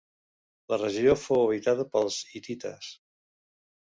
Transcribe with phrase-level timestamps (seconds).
[0.71, 2.89] La regió fou habitada pels hitites.